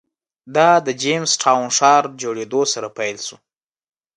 [0.55, 3.37] دا د جېمز ټاون ښار جوړېدو سره پیل شو.